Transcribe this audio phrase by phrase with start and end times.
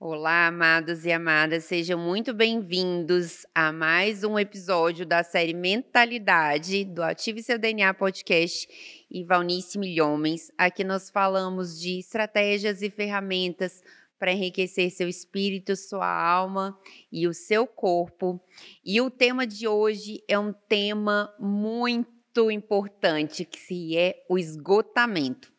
[0.00, 7.02] Olá, amados e amadas, sejam muito bem-vindos a mais um episódio da série Mentalidade do
[7.02, 8.68] Ative Seu DNA Podcast
[9.10, 10.52] e Valnice Milhomens.
[10.56, 13.82] Aqui nós falamos de estratégias e ferramentas
[14.20, 16.78] para enriquecer seu espírito, sua alma
[17.10, 18.40] e o seu corpo.
[18.84, 25.57] E o tema de hoje é um tema muito importante, que é o esgotamento.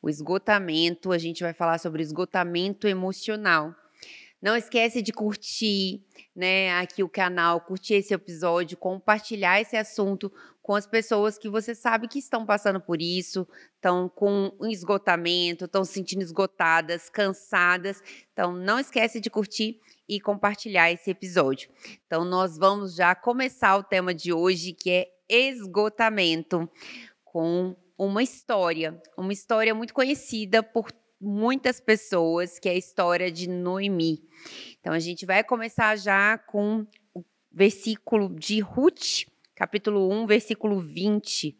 [0.00, 3.74] O esgotamento, a gente vai falar sobre esgotamento emocional.
[4.40, 6.00] Não esquece de curtir,
[6.34, 11.74] né, aqui o canal, curtir esse episódio, compartilhar esse assunto com as pessoas que você
[11.74, 18.00] sabe que estão passando por isso, estão com um esgotamento, estão se sentindo esgotadas, cansadas.
[18.32, 21.70] Então não esquece de curtir e compartilhar esse episódio.
[22.06, 26.70] Então nós vamos já começar o tema de hoje, que é esgotamento,
[27.24, 33.48] com uma história, uma história muito conhecida por muitas pessoas, que é a história de
[33.48, 34.22] Noemi.
[34.80, 41.58] Então a gente vai começar já com o versículo de Ruth, capítulo 1, versículo 20.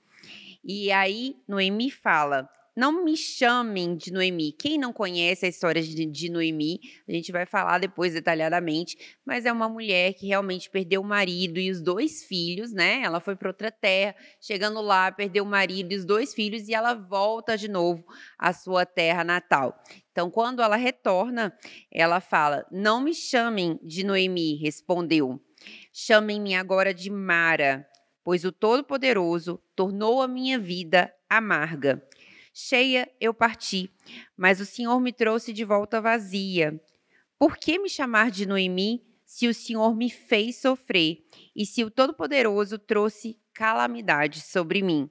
[0.63, 2.49] E aí Noemi fala:
[2.79, 4.53] não me chamem de Noemi.
[4.53, 9.45] Quem não conhece a história de, de, Noemi, a gente vai falar depois detalhadamente, mas
[9.45, 13.03] é uma mulher que realmente perdeu o marido e os dois filhos, né?
[13.03, 16.75] Ela foi para outra terra, chegando lá, perdeu o marido e os dois filhos e
[16.75, 18.05] ela volta de novo
[18.39, 19.77] à sua terra natal.
[20.13, 21.53] Então, quando ela retorna,
[21.91, 25.43] ela fala: Não me chamem de Noemi, respondeu.
[25.93, 27.85] Chamem-me agora de Mara,
[28.23, 32.01] pois o Todo-Poderoso tornou a minha vida amarga.
[32.61, 33.89] Cheia eu parti,
[34.37, 36.83] mas o Senhor me trouxe de volta vazia.
[37.39, 41.91] Por que me chamar de Noemi se o Senhor me fez sofrer e se o
[41.91, 45.09] Todo-Poderoso trouxe calamidade sobre mim?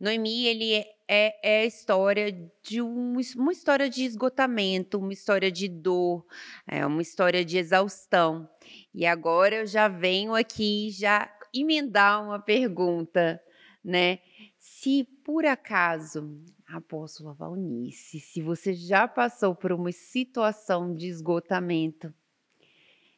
[0.00, 2.32] Noemi, ele é, é, é, a história
[2.64, 6.26] de um, uma história de esgotamento, uma história de dor,
[6.66, 8.50] é uma história de exaustão.
[8.92, 13.40] E agora eu já venho aqui já emendar uma pergunta,
[13.84, 14.18] né?
[14.58, 22.12] Se por acaso Apóstola Valnice, se você já passou por uma situação de esgotamento,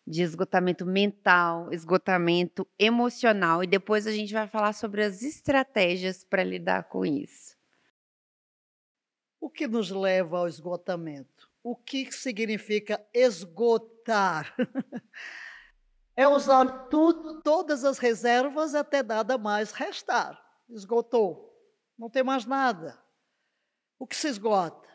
[0.06, 6.44] de esgotamento mental, esgotamento emocional, e depois a gente vai falar sobre as estratégias para
[6.44, 7.56] lidar com isso.
[9.40, 11.48] O que nos leva ao esgotamento?
[11.62, 14.54] O que significa esgotar?
[16.14, 20.38] é usar tudo, todas as reservas até nada mais restar.
[20.68, 21.48] Esgotou.
[21.98, 23.07] Não tem mais nada.
[23.98, 24.88] O que se esgota?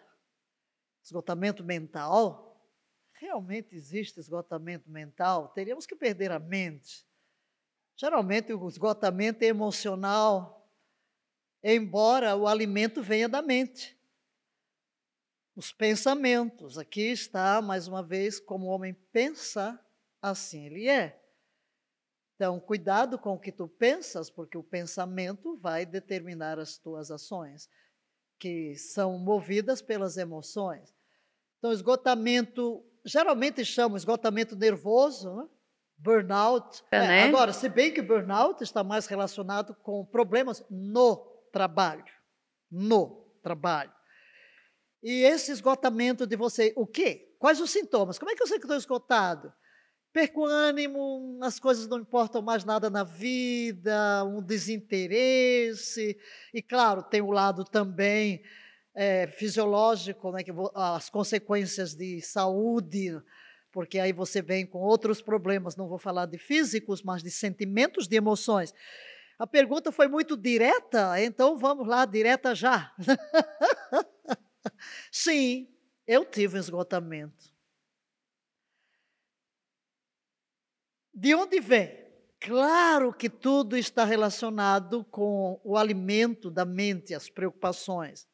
[1.03, 2.62] Esgotamento mental?
[3.14, 5.50] Realmente existe esgotamento mental?
[5.50, 7.06] Teríamos que perder a mente.
[7.96, 10.68] Geralmente o esgotamento é emocional,
[11.62, 14.00] embora o alimento venha da mente.
[15.56, 19.80] Os pensamentos, aqui está mais uma vez como o homem pensa,
[20.22, 21.22] assim ele é.
[22.36, 27.69] Então, cuidado com o que tu pensas, porque o pensamento vai determinar as tuas ações
[28.44, 30.94] que são movidas pelas emoções.
[31.58, 35.48] Então, esgotamento, geralmente chama esgotamento nervoso, né?
[35.98, 36.84] burnout.
[36.92, 37.24] É, né?
[37.24, 41.16] Agora, se bem que burnout está mais relacionado com problemas no
[41.54, 42.04] trabalho.
[42.70, 43.94] No trabalho.
[45.02, 47.34] E esse esgotamento de você, o quê?
[47.40, 48.20] Quais os sintomas?
[48.20, 49.54] Como é que eu sei que estou esgotado?
[50.13, 56.16] Perco ânimo, as coisas não importam mais nada na vida, um desinteresse.
[56.53, 58.44] E, claro, tem o lado também
[58.94, 63.19] é, fisiológico, né, que as consequências de saúde,
[63.72, 68.07] porque aí você vem com outros problemas, não vou falar de físicos, mas de sentimentos,
[68.07, 68.72] de emoções.
[69.40, 72.94] A pergunta foi muito direta, então vamos lá, direta já.
[75.12, 75.68] Sim,
[76.06, 77.53] eu tive um esgotamento.
[81.13, 82.03] De onde vem?
[82.40, 88.28] Claro que tudo está relacionado com o alimento da mente, as preocupações,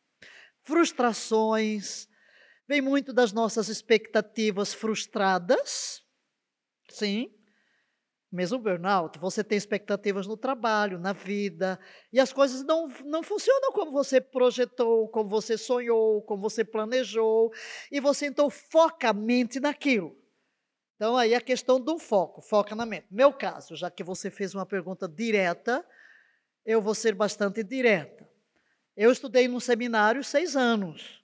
[0.64, 2.08] frustrações,
[2.68, 6.04] vem muito das nossas expectativas frustradas,
[6.90, 7.32] sim,
[8.32, 11.80] mesmo burnout, você tem expectativas no trabalho, na vida,
[12.14, 17.52] e as coisas não, não funcionam como você projetou, como você sonhou, como você planejou,
[17.92, 20.16] e você então foca a mente naquilo.
[21.00, 23.08] Então, aí a questão do foco, foca na mente.
[23.10, 25.88] Meu caso, já que você fez uma pergunta direta,
[26.66, 28.30] eu vou ser bastante direta.
[28.98, 31.24] Eu estudei num seminário seis anos,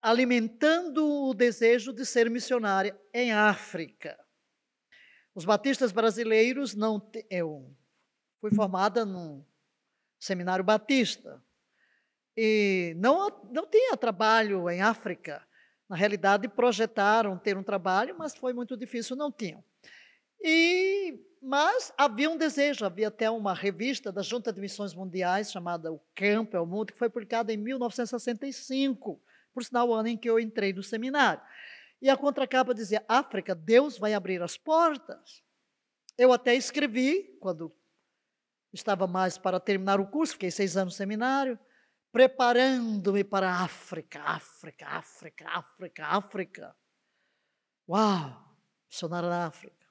[0.00, 4.18] alimentando o desejo de ser missionária em África.
[5.34, 7.06] Os batistas brasileiros não.
[7.28, 7.76] Eu
[8.40, 9.44] fui formada num
[10.18, 11.44] seminário batista.
[12.34, 15.46] E não, não tinha trabalho em África.
[15.88, 19.64] Na realidade, projetaram ter um trabalho, mas foi muito difícil, não tinham.
[20.40, 25.90] E, mas havia um desejo, havia até uma revista da Junta de Missões Mundiais, chamada
[25.90, 29.20] O Campo é o Mundo, que foi publicada em 1965,
[29.54, 31.40] por sinal, o ano em que eu entrei no seminário.
[32.00, 35.42] E a contracapa dizia: África, Deus vai abrir as portas.
[36.16, 37.74] Eu até escrevi, quando
[38.72, 41.58] estava mais para terminar o curso, fiquei seis anos no seminário,
[42.12, 46.76] preparando-me para a África, África, África, África, África.
[47.88, 48.48] Uau!
[48.88, 49.86] Missionário na África.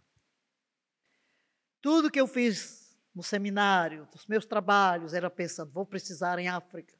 [1.81, 6.95] Tudo que eu fiz no seminário, dos meus trabalhos, era pensando, vou precisar em África.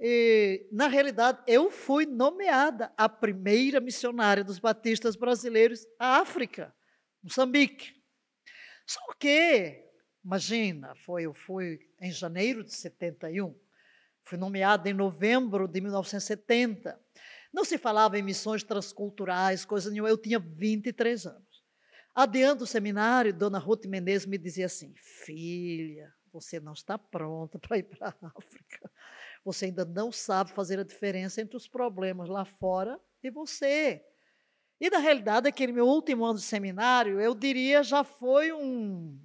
[0.00, 6.74] E, na realidade, eu fui nomeada a primeira missionária dos batistas brasileiros à África,
[7.22, 7.94] Moçambique.
[8.86, 9.84] Só que,
[10.24, 13.58] imagina, foi, eu fui em janeiro de 71,
[14.28, 17.00] fui nomeada em novembro de 1970.
[17.52, 21.64] Não se falava em missões transculturais, coisa nenhuma, eu tinha 23 anos.
[22.14, 24.92] Adiante o seminário, Dona Ruth Menezes me dizia assim:
[25.24, 28.90] Filha, você não está pronta para ir para a África.
[29.44, 34.04] Você ainda não sabe fazer a diferença entre os problemas lá fora e você.
[34.78, 39.18] E na realidade, aquele meu último ano de seminário, eu diria, já foi um,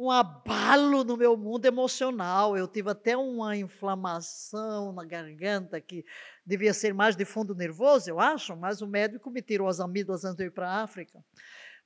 [0.00, 2.56] um abalo no meu mundo emocional.
[2.56, 6.02] Eu tive até uma inflamação na garganta que
[6.44, 10.24] devia ser mais de fundo nervoso, eu acho, mas o médico me tirou as amígdalas
[10.24, 11.22] antes de ir para a África.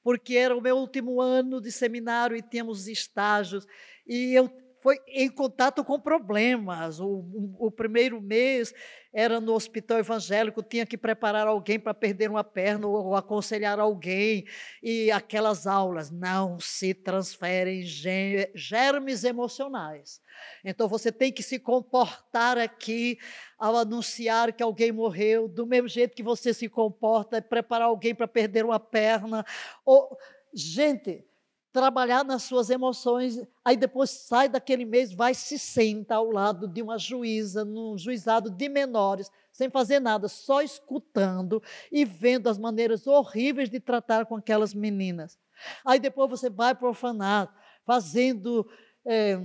[0.00, 3.66] Porque era o meu último ano de seminário e tínhamos estágios.
[4.06, 4.48] E eu
[4.80, 7.00] foi em contato com problemas.
[7.00, 8.72] O, o, o, primeiro mês
[9.14, 14.44] era no hospital evangélico, tinha que preparar alguém para perder uma perna ou, aconselhar alguém.
[14.82, 20.20] E aquelas aulas não se transferem germes emocionais.
[20.64, 23.16] Então você tem que se comportar aqui
[23.56, 28.26] ao anunciar que alguém morreu, do mesmo jeito que você se comporta, preparar alguém para
[28.26, 29.46] perder uma perna.
[29.86, 30.18] Ou,
[30.52, 31.24] gente,
[31.74, 36.80] trabalhar nas suas emoções, aí depois sai daquele mês, vai se senta ao lado de
[36.80, 41.60] uma juíza, num juizado de menores, sem fazer nada, só escutando
[41.90, 45.36] e vendo as maneiras horríveis de tratar com aquelas meninas.
[45.84, 47.52] Aí depois você vai para o orfanato,
[47.84, 48.64] fazendo,
[49.04, 49.36] é,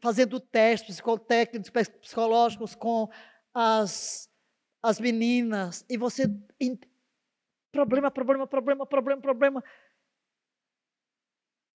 [0.00, 0.98] fazendo testes
[1.28, 1.70] técnicos
[2.00, 3.10] psicológicos com
[3.52, 4.30] as,
[4.82, 6.24] as meninas, e você.
[7.70, 9.64] Problema, problema, problema, problema, problema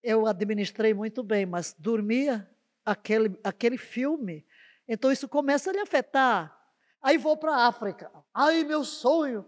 [0.03, 2.49] eu administrei muito bem, mas dormia
[2.85, 4.45] aquele, aquele filme.
[4.87, 6.57] Então isso começa a lhe afetar.
[7.01, 8.11] Aí vou para a África.
[8.33, 9.45] Aí meu sonho.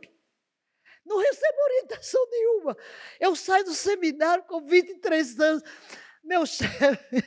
[1.06, 2.78] Não recebo orientação nenhuma.
[3.20, 5.64] Eu saio do seminário com 23 anos.
[6.24, 7.24] Meu chefe,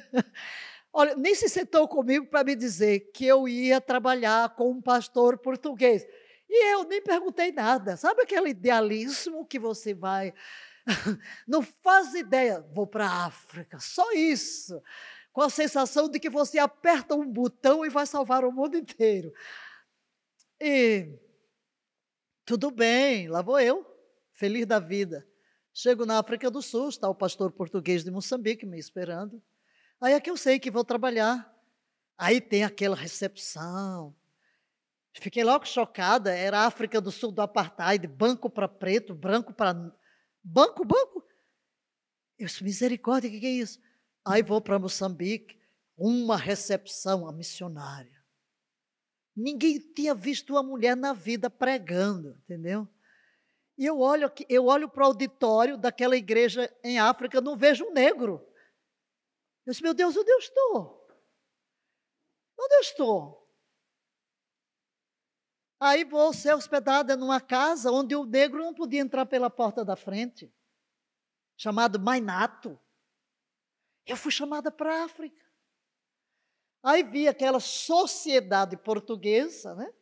[0.93, 5.37] olha, nem se sentou comigo para me dizer que eu ia trabalhar com um pastor
[5.39, 6.07] português.
[6.49, 7.97] E eu nem perguntei nada.
[7.97, 10.33] Sabe aquele idealismo que você vai
[11.47, 14.83] não faz ideia, vou para a África, só isso.
[15.33, 19.33] Com a sensação de que você aperta um botão e vai salvar o mundo inteiro.
[20.61, 21.09] E
[22.45, 23.85] tudo bem, lá vou eu,
[24.33, 25.27] feliz da vida.
[25.73, 29.43] Chego na África do Sul, está o pastor português de Moçambique me esperando.
[30.01, 31.53] Aí é que eu sei que vou trabalhar.
[32.17, 34.15] Aí tem aquela recepção.
[35.15, 39.75] Fiquei logo chocada, era África do Sul do apartheid, banco para preto, branco para
[40.45, 41.27] Banco, banco.
[42.39, 43.81] Eu disse, misericórdia, o que, que é isso?
[44.25, 45.59] Aí vou para Moçambique,
[45.97, 48.23] uma recepção a missionária.
[49.35, 52.87] Ninguém tinha visto uma mulher na vida pregando, entendeu?
[53.77, 57.93] E eu olho, eu olho para o auditório daquela igreja em África, não vejo um
[57.93, 58.47] negro.
[59.67, 61.09] Eu disse, meu Deus, onde eu estou?
[62.61, 63.44] Onde eu estou?
[65.81, 69.97] Aí vou ser hospedada numa casa onde o negro não podia entrar pela porta da
[69.97, 70.53] frente,
[71.57, 72.79] chamado Mainato.
[74.07, 75.43] Eu fui chamada para a África.
[76.83, 79.93] Aí vi aquela sociedade portuguesa, né?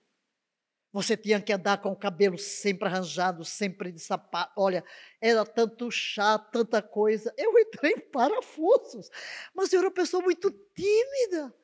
[0.93, 4.53] Você tinha que andar com o cabelo sempre arranjado, sempre de sapato.
[4.59, 4.85] Olha,
[5.21, 7.33] era tanto chá, tanta coisa.
[7.39, 9.09] Eu entrei em parafusos.
[9.55, 11.55] Mas eu era uma pessoa muito tímida.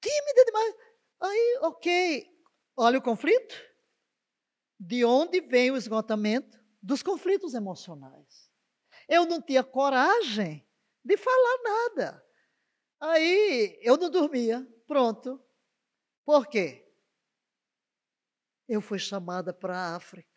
[0.00, 0.74] Tímida demais.
[1.20, 2.31] Aí, ok,
[2.76, 3.54] Olha o conflito.
[4.78, 6.58] De onde vem o esgotamento?
[6.82, 8.50] Dos conflitos emocionais.
[9.08, 10.68] Eu não tinha coragem
[11.04, 12.26] de falar nada.
[13.00, 14.66] Aí eu não dormia.
[14.86, 15.42] Pronto.
[16.24, 16.88] Por quê?
[18.68, 20.30] Eu fui chamada para a África.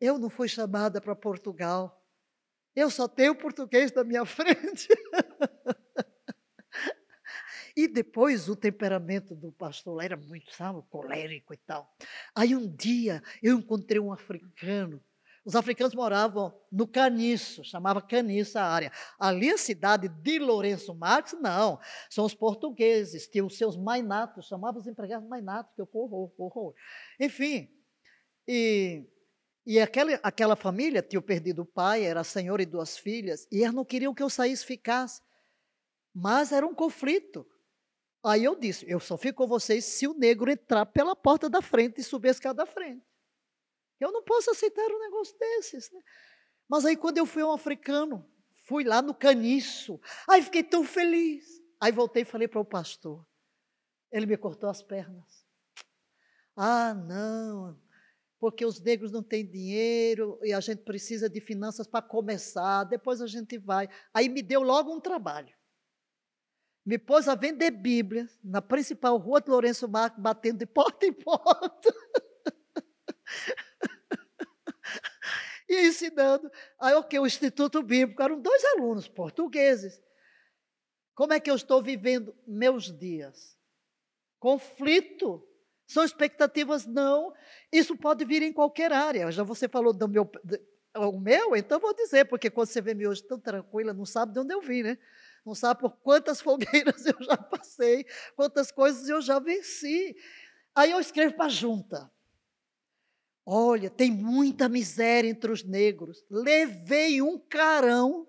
[0.00, 1.94] Eu não fui chamada para Portugal.
[2.74, 4.88] Eu só tenho português na minha frente.
[7.78, 11.88] E depois o temperamento do pastor era muito, sabe, colérico e tal.
[12.34, 15.00] Aí um dia eu encontrei um africano.
[15.44, 18.90] Os africanos moravam no Caniço, chamava Caniço a área.
[19.16, 21.78] Ali a cidade de Lourenço Marques, não.
[22.10, 26.74] São os portugueses, tinham os seus mainatos, chamavam os empregados mainatos, que eu horror, horror.
[27.20, 27.70] Enfim,
[28.48, 29.06] e,
[29.64, 33.72] e aquela, aquela família tinha perdido o pai, era senhor e duas filhas, e eles
[33.72, 35.22] não queriam que eu saísse ficasse.
[36.12, 37.46] Mas era um conflito.
[38.24, 41.62] Aí eu disse: eu só fico com vocês se o negro entrar pela porta da
[41.62, 43.04] frente e subir a escada da frente.
[44.00, 45.90] Eu não posso aceitar um negócio desses.
[45.90, 46.00] Né?
[46.68, 48.28] Mas aí, quando eu fui um africano,
[48.66, 51.46] fui lá no caniço, aí fiquei tão feliz.
[51.80, 53.24] Aí voltei e falei para o pastor.
[54.10, 55.46] Ele me cortou as pernas.
[56.56, 57.80] Ah, não,
[58.40, 63.20] porque os negros não têm dinheiro e a gente precisa de finanças para começar, depois
[63.20, 63.88] a gente vai.
[64.12, 65.57] Aí me deu logo um trabalho
[66.88, 71.12] me pôs a vender Bíblia na principal rua de Lourenço Marques, batendo de porta em
[71.12, 71.94] porta.
[75.68, 76.50] e ensinando.
[76.80, 77.18] Aí, o que?
[77.18, 78.22] O Instituto Bíblico.
[78.22, 80.02] Eram dois alunos portugueses.
[81.14, 83.54] Como é que eu estou vivendo meus dias?
[84.38, 85.46] Conflito.
[85.86, 86.86] São expectativas?
[86.86, 87.34] Não.
[87.70, 89.30] Isso pode vir em qualquer área.
[89.30, 90.26] Já você falou do meu,
[90.96, 94.32] o meu, então vou dizer, porque quando você vê me hoje tão tranquila, não sabe
[94.32, 94.96] de onde eu vim, né?
[95.48, 98.04] Não sabe por quantas fogueiras eu já passei,
[98.36, 100.14] quantas coisas eu já venci.
[100.74, 102.12] Aí eu escrevo para a junta.
[103.46, 106.22] Olha, tem muita miséria entre os negros.
[106.30, 108.28] Levei um carão.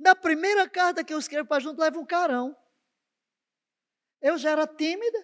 [0.00, 2.56] Na primeira carta que eu escrevo para a junta, levo um carão.
[4.22, 5.18] Eu já era tímida.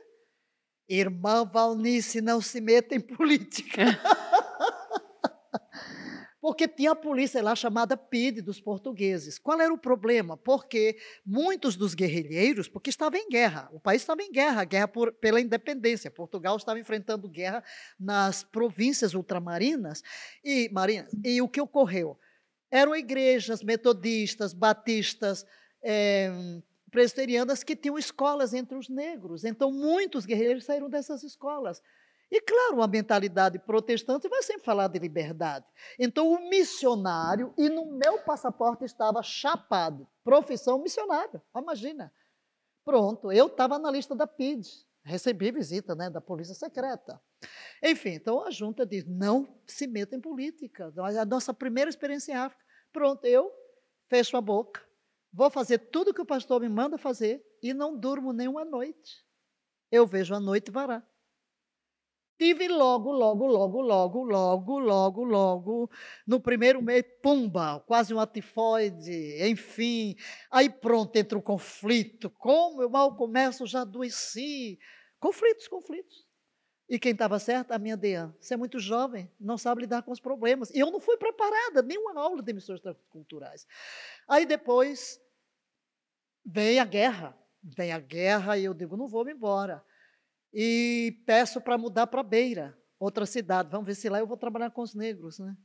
[0.87, 3.83] Irmã Valnice, não se meta em política.
[6.45, 9.39] porque tinha a polícia lá chamada PIDE dos portugueses.
[9.39, 10.37] Qual era o problema?
[10.37, 15.11] Porque muitos dos guerrilheiros, porque estava em guerra, o país estava em guerra, guerra por,
[15.11, 16.11] pela independência.
[16.11, 17.65] Portugal estava enfrentando guerra
[17.99, 20.03] nas províncias ultramarinas
[20.45, 20.71] e.
[21.25, 22.19] E o que ocorreu?
[22.71, 25.47] Eram igrejas metodistas, batistas,
[25.83, 26.31] é,
[26.91, 29.45] presbiterianas que tinham escolas entre os negros.
[29.47, 31.81] Então, muitos guerrilheiros saíram dessas escolas.
[32.35, 35.64] E claro, a mentalidade protestante vai sempre falar de liberdade.
[35.97, 41.41] Então, o missionário, e no meu passaporte estava chapado, profissão missionária.
[41.57, 42.12] Imagina.
[42.85, 44.67] Pronto, eu estava na lista da PID,
[45.05, 47.23] recebi visita né, da Polícia Secreta.
[47.81, 50.93] Enfim, então a junta diz: não se meta em política.
[50.97, 52.64] A nossa primeira experiência em África.
[52.93, 53.49] Pronto, eu
[54.09, 54.85] fecho a boca,
[55.33, 59.25] vou fazer tudo que o pastor me manda fazer e não durmo nenhuma noite.
[59.88, 61.00] Eu vejo a noite vará.
[62.37, 65.91] Tive logo, logo, logo, logo, logo, logo, logo,
[66.26, 70.17] no primeiro mês, pumba, quase um atifoide, enfim.
[70.50, 72.29] Aí pronto, entra o conflito.
[72.31, 74.81] Como eu mal começo, já adoeci.
[75.21, 76.26] Conflitos, conflitos.
[76.88, 77.71] E quem estava certo?
[77.71, 78.35] A minha Dean.
[78.41, 80.71] Você é muito jovem, não sabe lidar com os problemas.
[80.71, 83.64] E eu não fui preparada, nenhuma aula de emissões culturais.
[84.26, 85.21] Aí depois,
[86.45, 87.38] vem a guerra.
[87.62, 89.83] Vem a guerra e eu digo, não vou me embora
[90.54, 93.70] e peço para mudar para Beira, outra cidade.
[93.70, 95.40] Vamos ver se lá eu vou trabalhar com os negros.
[95.40, 95.56] Né?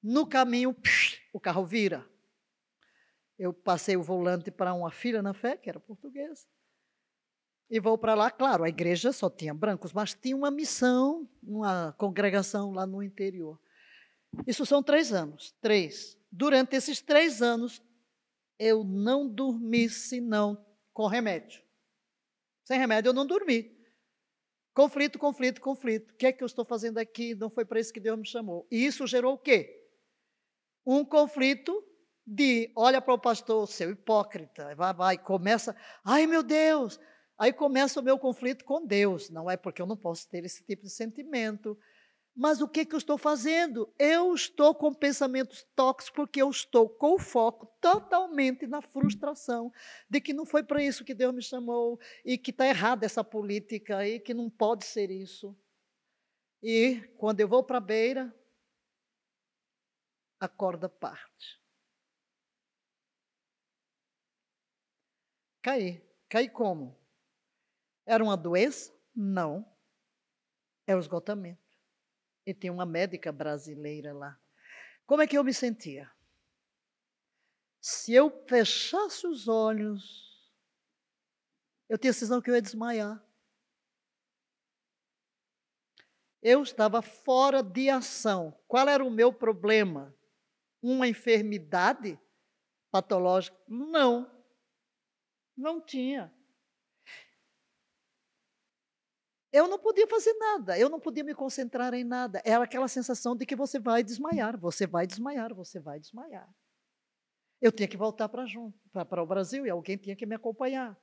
[0.00, 0.76] No caminho,
[1.32, 2.08] o carro vira.
[3.36, 6.46] Eu passei o volante para uma filha na fé, que era portuguesa.
[7.68, 11.92] E vou para lá, claro, a igreja só tinha brancos, mas tinha uma missão, uma
[11.98, 13.60] congregação lá no interior.
[14.46, 16.16] Isso são três anos, três.
[16.30, 17.82] Durante esses três anos,
[18.58, 21.62] eu não dormi senão com remédio.
[22.64, 23.77] Sem remédio eu não dormi.
[24.78, 26.12] Conflito, conflito, conflito.
[26.12, 27.34] O que é que eu estou fazendo aqui?
[27.34, 28.64] Não foi para isso que Deus me chamou.
[28.70, 29.84] E isso gerou o quê?
[30.86, 31.84] Um conflito
[32.24, 37.00] de, olha para o pastor, seu hipócrita, vai, vai, começa, ai meu Deus,
[37.36, 39.28] aí começa o meu conflito com Deus.
[39.30, 41.76] Não é porque eu não posso ter esse tipo de sentimento,
[42.38, 43.92] mas o que, que eu estou fazendo?
[43.98, 49.72] Eu estou com pensamentos tóxicos porque eu estou com o foco totalmente na frustração
[50.08, 53.24] de que não foi para isso que Deus me chamou e que está errada essa
[53.24, 55.52] política e que não pode ser isso.
[56.62, 58.32] E quando eu vou para a beira,
[60.38, 61.60] a corda parte.
[65.60, 66.00] Caí.
[66.28, 66.96] Caí como?
[68.06, 68.96] Era uma doença?
[69.12, 69.68] Não.
[70.86, 71.67] É o esgotamento
[72.48, 74.40] e tem uma médica brasileira lá.
[75.04, 76.10] Como é que eu me sentia?
[77.78, 80.50] Se eu fechasse os olhos,
[81.90, 83.22] eu tinha a sensação que eu ia desmaiar.
[86.40, 88.58] Eu estava fora de ação.
[88.66, 90.16] Qual era o meu problema?
[90.80, 92.18] Uma enfermidade
[92.90, 93.58] patológica?
[93.68, 94.42] Não.
[95.54, 96.34] Não tinha.
[99.50, 102.42] Eu não podia fazer nada, eu não podia me concentrar em nada.
[102.44, 106.48] Era aquela sensação de que você vai desmaiar, você vai desmaiar, você vai desmaiar.
[107.60, 110.96] Eu tinha que voltar para o Brasil e alguém tinha que me acompanhar.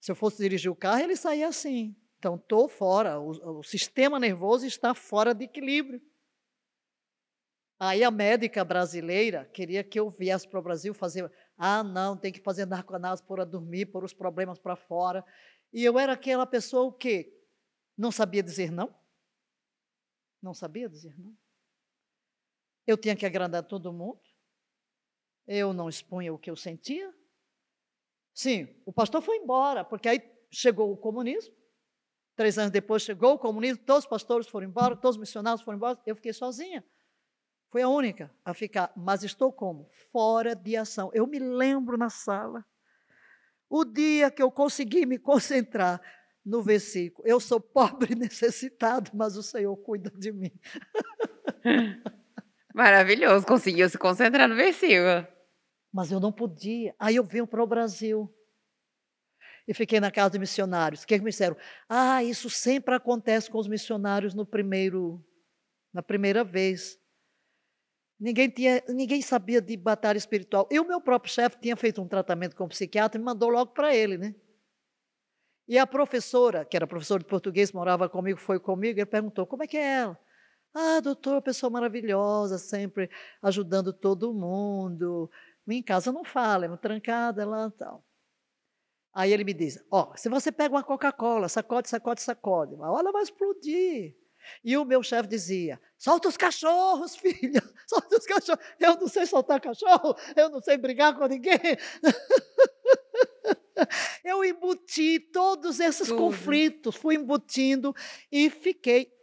[0.00, 1.96] Se eu fosse dirigir o carro, ele saía assim.
[2.18, 6.00] Então, estou fora, o, o sistema nervoso está fora de equilíbrio.
[7.78, 11.30] Aí a médica brasileira queria que eu viesse para o Brasil fazer.
[11.58, 15.22] Ah, não, tem que fazer narcoanálise para dormir, pôr os problemas para fora.
[15.72, 17.30] E eu era aquela pessoa o quê?
[17.96, 18.94] Não sabia dizer não?
[20.42, 21.36] Não sabia dizer não?
[22.86, 24.20] Eu tinha que agradar todo mundo?
[25.46, 27.12] Eu não expunha o que eu sentia?
[28.34, 31.54] Sim, o pastor foi embora, porque aí chegou o comunismo.
[32.36, 35.78] Três anos depois chegou o comunismo, todos os pastores foram embora, todos os missionários foram
[35.78, 36.84] embora, eu fiquei sozinha.
[37.70, 39.88] Foi a única a ficar, mas estou como?
[40.12, 41.10] Fora de ação.
[41.14, 42.64] Eu me lembro na sala,
[43.68, 46.00] o dia que eu consegui me concentrar
[46.46, 47.26] no versículo.
[47.26, 50.52] Eu sou pobre e necessitado, mas o Senhor cuida de mim.
[52.72, 55.26] Maravilhoso, conseguiu se concentrar no versículo.
[55.92, 56.94] Mas eu não podia.
[56.98, 58.32] Aí eu venho para o Brasil.
[59.66, 61.02] E fiquei na casa de missionários.
[61.02, 61.56] O que, que me disseram?
[61.88, 65.24] Ah, isso sempre acontece com os missionários no primeiro,
[65.92, 66.96] na primeira vez.
[68.20, 70.68] Ninguém, tinha, ninguém sabia de batalha espiritual.
[70.70, 73.48] E o meu próprio chefe tinha feito um tratamento com um psiquiatra e me mandou
[73.48, 74.34] logo para ele, né?
[75.68, 79.64] E a professora, que era professora de português, morava comigo, foi comigo, ele perguntou: como
[79.64, 80.18] é que é ela?
[80.74, 83.10] Ah, doutor, pessoa maravilhosa, sempre
[83.42, 85.30] ajudando todo mundo.
[85.66, 88.04] Em casa não fala, é trancada lá e tal.
[89.12, 92.90] Aí ele me diz: Ó, oh, se você pega uma Coca-Cola, sacode, sacode, sacode, a
[92.90, 94.14] hora vai explodir.
[94.62, 98.64] E o meu chefe dizia: solta os cachorros, filha, solta os cachorros.
[98.78, 101.58] Eu não sei soltar cachorro, eu não sei brigar com ninguém.
[104.24, 106.18] Eu embuti todos esses Tudo.
[106.18, 107.94] conflitos, fui embutindo
[108.30, 109.14] e fiquei.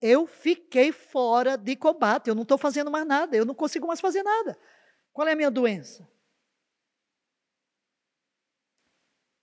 [0.00, 4.00] Eu fiquei fora de combate, eu não estou fazendo mais nada, eu não consigo mais
[4.00, 4.58] fazer nada.
[5.12, 6.08] Qual é a minha doença?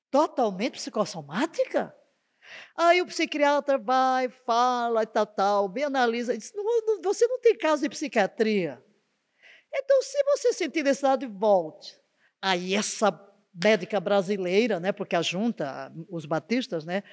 [0.10, 1.96] Totalmente psicossomática?
[2.76, 7.58] Aí o psiquiatra vai, fala e tal, tal, me analisa diz: não, você não tem
[7.58, 8.84] caso de psiquiatria.
[9.74, 12.00] Então, se você sentir necessidade, volte.
[12.42, 13.12] Aí essa
[13.64, 17.04] médica brasileira, né, porque a junta, os batistas, né,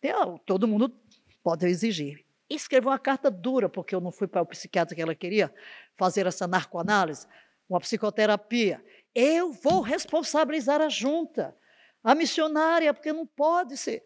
[0.00, 0.12] tem,
[0.44, 0.94] todo mundo
[1.42, 2.24] pode exigir.
[2.48, 5.52] Escreveu uma carta dura, porque eu não fui para o psiquiatra que ela queria
[5.96, 7.26] fazer essa narcoanálise,
[7.68, 8.84] uma psicoterapia.
[9.14, 11.56] Eu vou responsabilizar a junta,
[12.02, 14.04] a missionária, porque não pode ser.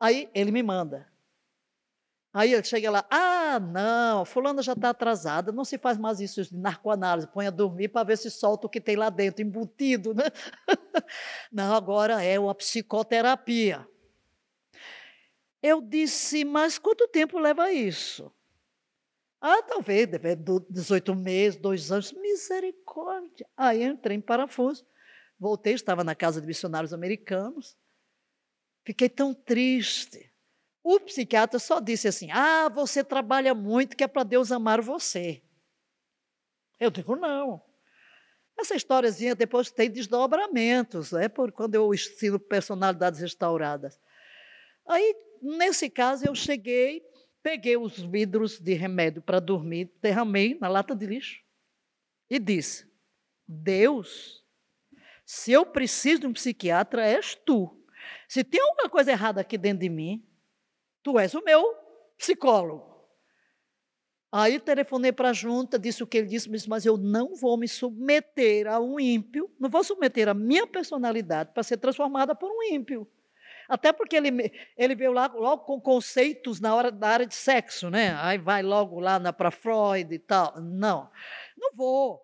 [0.00, 1.06] Aí ele me manda.
[2.36, 6.42] Aí ele chega lá, ah, não, fulana já está atrasada, não se faz mais isso
[6.42, 10.12] de narcoanálise, põe a dormir para ver se solta o que tem lá dentro, embutido,
[10.12, 10.24] né?
[11.50, 13.86] Não, agora é uma psicoterapia.
[15.62, 18.32] Eu disse, mas quanto tempo leva isso?
[19.40, 20.08] Ah, talvez,
[20.70, 23.46] 18 meses, dois anos, misericórdia.
[23.56, 24.86] Aí entrei em parafuso,
[25.38, 27.76] voltei, estava na casa de missionários americanos,
[28.84, 30.32] fiquei tão triste
[30.88, 35.42] o psiquiatra só disse assim: Ah, você trabalha muito, que é para Deus amar você.
[36.78, 37.60] Eu digo: Não.
[38.58, 41.28] Essa historiazinha depois tem desdobramentos, né?
[41.28, 44.00] Por quando eu ensino personalidades restauradas.
[44.86, 47.02] Aí, nesse caso, eu cheguei,
[47.42, 51.42] peguei os vidros de remédio para dormir, derramei na lata de lixo
[52.30, 52.90] e disse:
[53.46, 54.42] Deus,
[55.24, 57.84] se eu preciso de um psiquiatra, és tu.
[58.28, 60.26] Se tem alguma coisa errada aqui dentro de mim,
[61.06, 61.62] Tu és o meu
[62.18, 62.95] psicólogo.
[64.32, 67.68] Aí telefonei para a junta, disse o que ele disse, mas eu não vou me
[67.68, 72.62] submeter a um ímpio, não vou submeter a minha personalidade para ser transformada por um
[72.74, 73.06] ímpio.
[73.68, 77.90] Até porque ele, ele veio lá logo com conceitos na hora da área de sexo,
[77.90, 78.14] né?
[78.20, 80.60] Aí vai logo lá para Freud e tal.
[80.60, 81.10] Não,
[81.56, 82.20] não vou.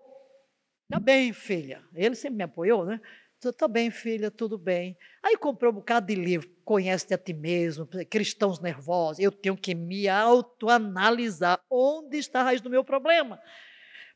[0.89, 1.83] Tá bem, filha.
[1.95, 3.01] Ele sempre me apoiou, né?
[3.45, 4.97] Está bem, filha, tudo bem.
[5.21, 9.19] Aí comprou um bocado de livro, conhece a ti mesmo, cristãos nervosos.
[9.19, 11.61] Eu tenho que me autoanalisar.
[11.69, 13.41] Onde está a raiz do meu problema?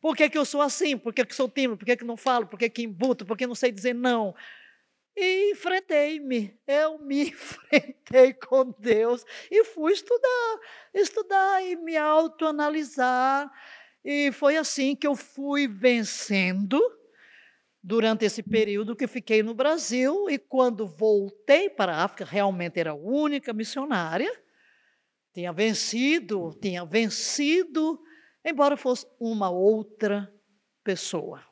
[0.01, 0.97] Por que, que eu sou assim?
[0.97, 1.77] Por que, que sou tímido?
[1.77, 2.47] Por que, que não falo?
[2.47, 3.27] Por que, que embuto?
[3.27, 4.33] Por que não sei dizer não?
[5.17, 6.57] E enfrentei-me.
[6.67, 10.61] Eu me enfrentei com Deus e fui estudar,
[10.95, 13.51] estudar e me autoanalisar.
[14.05, 16.81] E foi assim que eu fui vencendo
[17.87, 22.91] durante esse período que fiquei no Brasil e quando voltei para a África, realmente era
[22.91, 24.29] a única missionária,
[25.33, 27.97] tinha vencido, tinha vencido,
[28.45, 30.29] embora fosse uma outra
[30.83, 31.45] pessoa,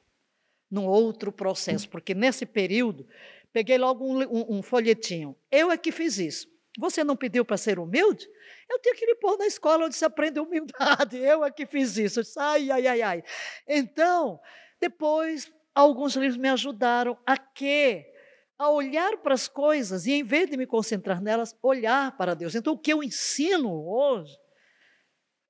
[0.69, 3.07] num outro processo, porque nesse período
[3.53, 5.37] peguei logo um, um, um folhetinho.
[5.53, 6.49] Eu é que fiz isso.
[6.81, 8.29] Você não pediu para ser humilde?
[8.69, 11.15] Eu tinha que lhe pôr na escola onde se aprende humildade.
[11.23, 12.21] Eu é que fiz isso.
[12.37, 13.25] ai, ai, ai, ai.
[13.69, 14.41] Então,
[14.81, 18.11] depois, alguns livros me ajudaram a quê?
[18.57, 22.55] A olhar para as coisas e, em vez de me concentrar nelas, olhar para Deus.
[22.55, 24.39] Então, o que eu ensino hoje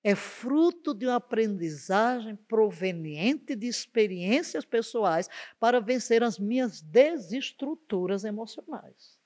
[0.03, 9.19] é fruto de uma aprendizagem proveniente de experiências pessoais para vencer as minhas desestruturas emocionais.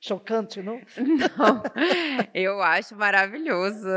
[0.00, 0.80] Chocante, não?
[0.96, 1.62] Não,
[2.32, 3.88] eu acho maravilhoso.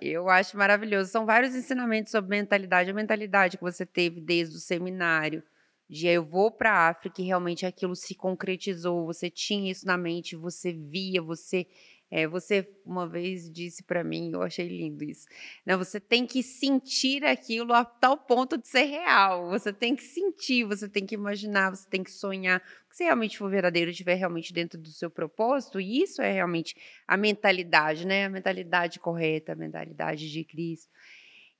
[0.00, 1.10] Eu acho maravilhoso.
[1.10, 2.90] São vários ensinamentos sobre mentalidade.
[2.90, 5.42] A mentalidade que você teve desde o seminário,
[5.88, 9.06] de eu vou para a África e realmente aquilo se concretizou.
[9.06, 11.66] Você tinha isso na mente, você via, você
[12.10, 15.26] é, você uma vez disse para mim, eu achei lindo isso.
[15.64, 19.50] Né, você tem que sentir aquilo a tal ponto de ser real.
[19.50, 22.62] Você tem que sentir, você tem que imaginar, você tem que sonhar.
[22.90, 26.74] Se realmente for verdadeiro, estiver realmente dentro do seu propósito, e isso é realmente
[27.06, 28.24] a mentalidade, né?
[28.24, 30.90] A mentalidade correta, a mentalidade de Cristo.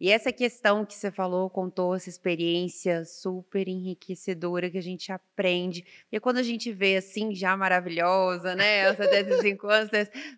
[0.00, 5.84] E essa questão que você falou, contou essa experiência super enriquecedora que a gente aprende.
[6.10, 8.88] E quando a gente vê assim, já maravilhosa, né?
[8.88, 9.90] Aos 75 anos,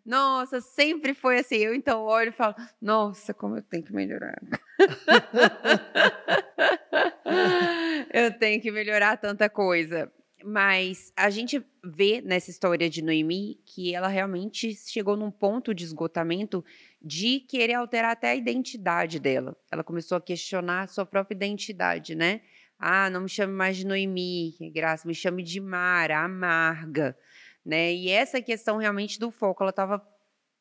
[0.05, 1.57] nossa, sempre foi assim.
[1.57, 4.41] Eu então olho e falo, nossa, como eu tenho que melhorar.
[8.13, 10.11] eu tenho que melhorar tanta coisa.
[10.45, 15.85] Mas a gente vê nessa história de Noemi que ela realmente chegou num ponto de
[15.85, 16.65] esgotamento
[17.01, 19.57] de querer alterar até a identidade dela.
[19.71, 22.41] Ela começou a questionar a sua própria identidade, né?
[22.79, 27.17] Ah, não me chame mais de Noemi, graça, me chame de Mara, amarga,
[27.65, 27.93] né?
[27.93, 30.03] E essa questão realmente do foco, ela estava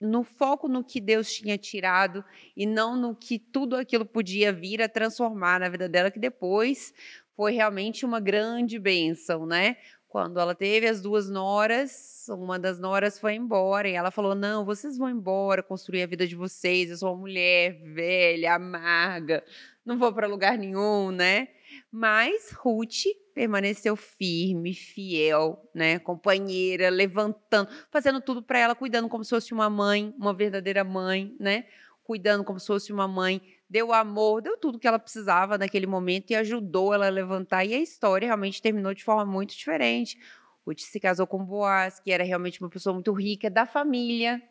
[0.02, 2.24] no foco no que Deus tinha tirado
[2.56, 6.94] e não no que tudo aquilo podia vir a transformar na vida dela, que depois
[7.40, 9.78] foi realmente uma grande bênção, né?
[10.10, 14.66] Quando ela teve as duas noras, uma das noras foi embora e ela falou: Não,
[14.66, 16.90] vocês vão embora, construir a vida de vocês.
[16.90, 19.42] Eu sou uma mulher velha, amarga,
[19.86, 21.48] não vou para lugar nenhum, né?
[21.90, 25.98] Mas Ruth permaneceu firme, fiel, né?
[25.98, 31.34] Companheira, levantando, fazendo tudo para ela, cuidando como se fosse uma mãe, uma verdadeira mãe,
[31.40, 31.68] né?
[32.04, 36.32] Cuidando como se fosse uma mãe, deu amor, deu tudo que ela precisava naquele momento
[36.32, 37.64] e ajudou ela a levantar.
[37.66, 40.18] E a história realmente terminou de forma muito diferente.
[40.66, 44.42] Ruth se casou com Boaz, que era realmente uma pessoa muito rica da família,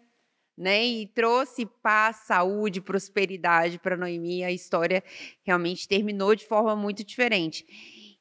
[0.57, 0.85] né?
[0.85, 4.45] E trouxe paz, saúde, prosperidade para Noemi.
[4.45, 5.03] A história
[5.43, 7.67] realmente terminou de forma muito diferente.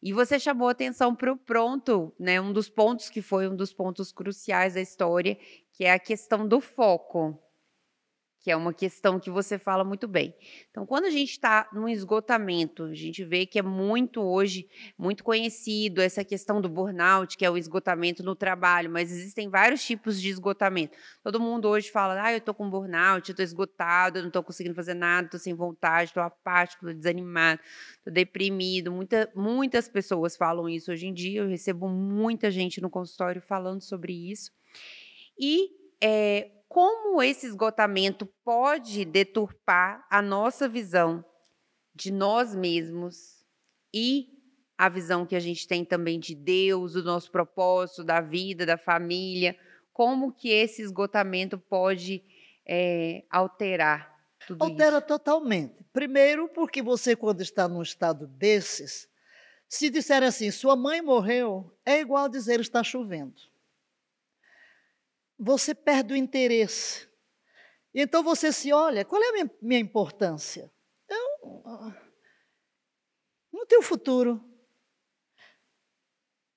[0.01, 2.39] E você chamou atenção para o pronto, né?
[2.39, 5.37] Um dos pontos que foi um dos pontos cruciais da história,
[5.73, 7.39] que é a questão do foco
[8.47, 10.33] que é uma questão que você fala muito bem.
[10.71, 15.21] Então, quando a gente está num esgotamento, a gente vê que é muito hoje, muito
[15.21, 20.21] conhecido essa questão do burnout, que é o esgotamento no trabalho, mas existem vários tipos
[20.21, 20.97] de esgotamento.
[21.21, 24.73] Todo mundo hoje fala, ah, eu estou com burnout, estou esgotado, eu não estou conseguindo
[24.73, 27.59] fazer nada, estou sem vontade, estou apático, estou desanimado,
[27.97, 28.93] estou deprimido.
[28.93, 33.81] Muita, muitas pessoas falam isso hoje em dia, eu recebo muita gente no consultório falando
[33.81, 34.53] sobre isso.
[35.37, 35.69] E
[36.01, 41.23] é, como esse esgotamento pode deturpar a nossa visão
[41.95, 43.45] de nós mesmos
[43.93, 44.27] e
[44.77, 48.77] a visão que a gente tem também de Deus, do nosso propósito, da vida, da
[48.77, 49.57] família,
[49.91, 52.23] como que esse esgotamento pode
[52.67, 55.07] é, alterar tudo Altera isso?
[55.07, 55.83] totalmente.
[55.91, 59.09] Primeiro, porque você, quando está num estado desses,
[59.67, 63.41] se disser assim, sua mãe morreu, é igual dizer está chovendo
[65.37, 67.07] você perde o interesse.
[67.93, 70.71] Então você se olha, qual é a minha, importância?
[71.09, 71.59] Eu
[73.51, 74.43] não tenho futuro.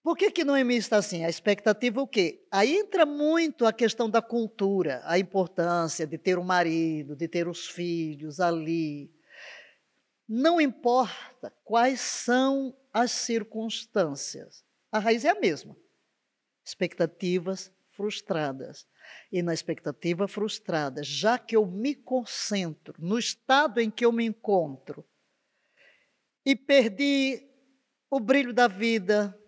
[0.03, 1.25] Por que, que Noemi está assim?
[1.25, 2.47] A expectativa o quê?
[2.51, 7.47] Aí entra muito a questão da cultura, a importância de ter um marido, de ter
[7.47, 9.13] os filhos ali.
[10.27, 15.77] Não importa quais são as circunstâncias, a raiz é a mesma.
[16.65, 18.89] Expectativas frustradas.
[19.31, 24.25] E na expectativa frustrada, já que eu me concentro no estado em que eu me
[24.25, 25.07] encontro
[26.47, 27.47] e perdi
[28.11, 29.39] o brilho da vida,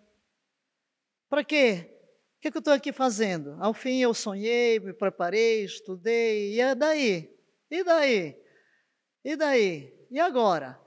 [1.27, 1.89] para quê?
[2.37, 3.57] O que, é que eu estou aqui fazendo?
[3.59, 7.35] Ao fim eu sonhei, me preparei, estudei, e é daí?
[7.71, 8.39] E daí?
[9.23, 10.07] E daí?
[10.11, 10.79] E agora?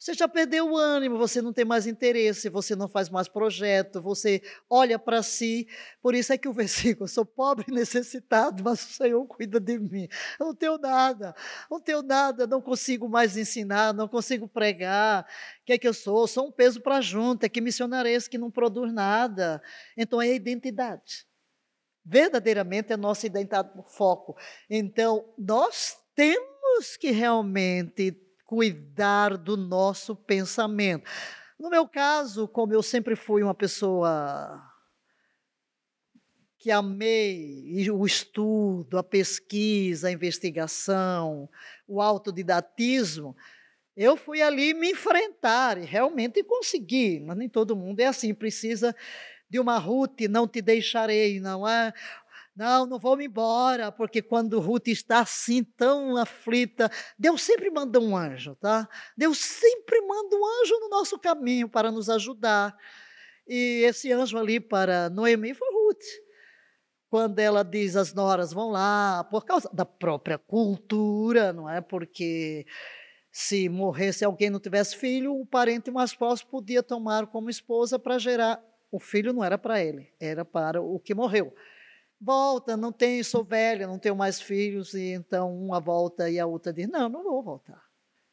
[0.00, 4.00] Você já perdeu o ânimo, você não tem mais interesse, você não faz mais projeto,
[4.00, 5.68] você olha para si.
[6.00, 9.78] Por isso é que o versículo: sou pobre e necessitado, mas o Senhor cuida de
[9.78, 10.08] mim.
[10.38, 11.34] Eu não tenho nada,
[11.70, 15.24] não tenho nada, não consigo mais ensinar, não consigo pregar.
[15.62, 16.26] O que é que eu sou?
[16.26, 19.62] Sou um peso para a junta, que missionário é esse que não produz nada?
[19.96, 21.26] Então é a identidade.
[22.04, 24.36] verdadeiramente a nossa identidade por foco.
[24.68, 28.12] Então, nós temos que realmente
[28.50, 31.08] cuidar do nosso pensamento.
[31.56, 34.60] No meu caso, como eu sempre fui uma pessoa
[36.58, 41.48] que amei o estudo, a pesquisa, a investigação,
[41.86, 43.36] o autodidatismo,
[43.96, 48.96] eu fui ali me enfrentar e realmente consegui, mas nem todo mundo é assim, precisa
[49.48, 51.92] de uma Ruth, não te deixarei, não é?
[52.60, 57.98] Não, não vou me embora, porque quando Ruth está assim, tão aflita, Deus sempre manda
[57.98, 58.86] um anjo, tá?
[59.16, 62.76] Deus sempre manda um anjo no nosso caminho para nos ajudar.
[63.48, 66.04] E esse anjo ali para Noemi foi Ruth.
[67.08, 71.80] Quando ela diz as noras vão lá, por causa da própria cultura, não é?
[71.80, 72.66] Porque
[73.32, 78.18] se morresse alguém não tivesse filho, o parente mais próximo podia tomar como esposa para
[78.18, 81.54] gerar o filho não era para ele, era para o que morreu.
[82.20, 86.46] Volta, não tem, sou velha, não tenho mais filhos, e então uma volta e a
[86.46, 87.82] outra diz: Não, não vou voltar.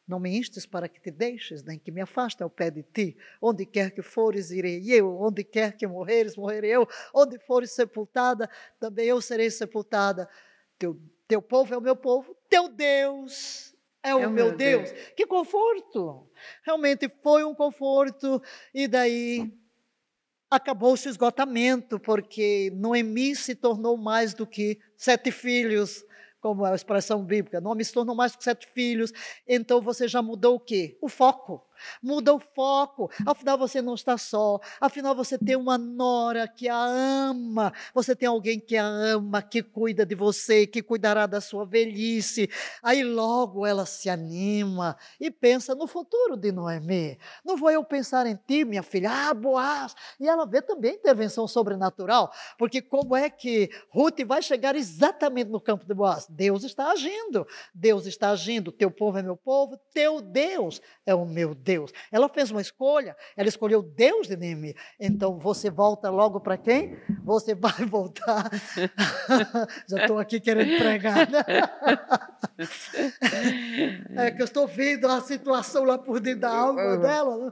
[0.08, 3.18] Não me instes para que te deixes, nem que me afaste ao pé de ti.
[3.42, 5.20] Onde quer que fores, irei eu.
[5.20, 6.88] Onde quer que morreres, morrerei eu.
[7.14, 10.30] Onde fores sepultada, também eu serei sepultada.
[10.80, 10.98] Teu,
[11.28, 14.92] teu povo é o meu povo, teu Deus é o, é meu Deus.
[14.92, 15.10] Deus.
[15.16, 16.30] Que conforto!
[16.64, 18.42] Realmente foi um conforto.
[18.74, 19.52] E daí
[20.50, 26.04] acabou-se o esgotamento, porque Noemi se tornou mais do que sete filhos,
[26.40, 27.60] como é a expressão bíblica.
[27.60, 29.12] Noemi se tornou mais do que sete filhos.
[29.48, 30.98] Então você já mudou o quê?
[31.02, 31.67] O foco.
[32.02, 33.10] Muda o foco.
[33.26, 34.60] Afinal, você não está só.
[34.80, 37.74] Afinal, você tem uma nora que a ama.
[37.94, 42.50] Você tem alguém que a ama, que cuida de você, que cuidará da sua velhice.
[42.82, 47.18] Aí logo ela se anima e pensa no futuro de Noemi.
[47.44, 49.10] Não vou eu pensar em ti, minha filha.
[49.12, 49.96] Ah, Boaz.
[50.20, 52.32] E ela vê também intervenção sobrenatural.
[52.58, 56.28] Porque como é que Ruth vai chegar exatamente no campo de Boaz?
[56.30, 57.48] Deus está agindo.
[57.74, 58.72] Deus está agindo.
[58.72, 61.67] Teu povo é meu povo, teu Deus é o meu Deus.
[61.68, 61.92] Deus.
[62.10, 64.76] Ela fez uma escolha, ela escolheu Deus de Neemias.
[64.98, 66.98] Então você volta logo para quem?
[67.26, 68.50] Você vai voltar.
[69.86, 71.30] Já estou aqui querendo pregar.
[71.30, 71.44] Né?
[74.28, 77.38] é que eu estou vendo a situação lá por dentro da alma dela.
[77.38, 77.52] Né?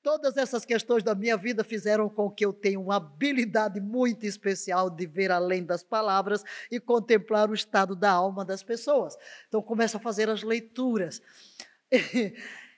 [0.00, 4.88] Todas essas questões da minha vida fizeram com que eu tenha uma habilidade muito especial
[4.88, 9.16] de ver além das palavras e contemplar o estado da alma das pessoas.
[9.48, 11.20] Então, começo a fazer as leituras.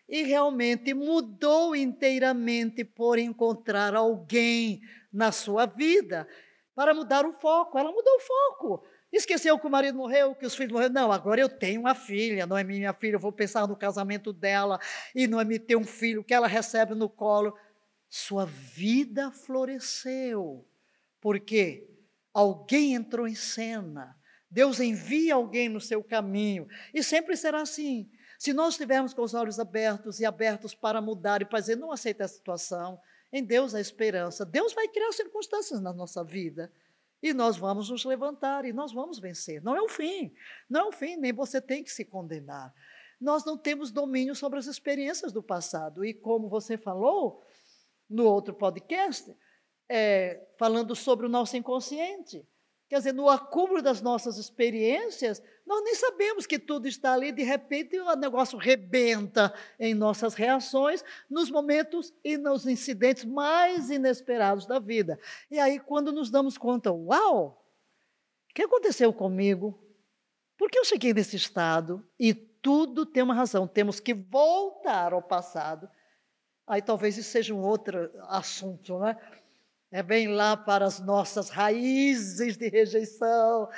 [0.09, 4.81] E realmente mudou inteiramente por encontrar alguém
[5.13, 6.27] na sua vida
[6.75, 7.79] para mudar o foco.
[7.79, 8.85] Ela mudou o foco.
[9.13, 10.95] Esqueceu que o marido morreu, que os filhos morreram.
[10.95, 14.33] Não, agora eu tenho uma filha, não é minha filha, eu vou pensar no casamento
[14.33, 14.79] dela
[15.15, 17.55] e não é me ter um filho que ela recebe no colo.
[18.09, 20.67] Sua vida floresceu.
[21.21, 21.87] Por quê?
[22.33, 24.17] Alguém entrou em cena.
[24.51, 26.67] Deus envia alguém no seu caminho.
[26.95, 28.11] E sempre será assim.
[28.39, 31.91] Se nós estivermos com os olhos abertos e abertos para mudar e para dizer, não
[31.91, 33.01] aceita a situação,
[33.33, 36.73] em Deus a esperança, Deus vai criar circunstâncias na nossa vida.
[37.21, 39.61] E nós vamos nos levantar e nós vamos vencer.
[39.61, 40.33] Não é o fim,
[40.71, 42.73] não é o fim, nem você tem que se condenar.
[43.21, 46.05] Nós não temos domínio sobre as experiências do passado.
[46.05, 47.43] E como você falou
[48.09, 49.37] no outro podcast,
[49.89, 52.47] é, falando sobre o nosso inconsciente,
[52.89, 57.43] Quer dizer, no acúmulo das nossas experiências, nós nem sabemos que tudo está ali, de
[57.43, 64.79] repente o negócio rebenta em nossas reações, nos momentos e nos incidentes mais inesperados da
[64.79, 65.21] vida.
[65.51, 67.63] E aí, quando nos damos conta, uau,
[68.51, 69.79] o que aconteceu comigo?
[70.57, 72.03] Por que eu cheguei nesse estado?
[72.19, 75.91] E tudo tem uma razão, temos que voltar ao passado.
[76.67, 79.15] Aí talvez isso seja um outro assunto, né?
[79.91, 83.69] É bem lá para as nossas raízes de rejeição,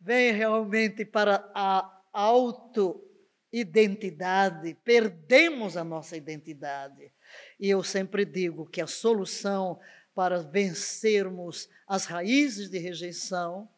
[0.00, 7.12] vem realmente para a auto-identidade, perdemos a nossa identidade.
[7.58, 9.80] E eu sempre digo que a solução
[10.14, 13.68] para vencermos as raízes de rejeição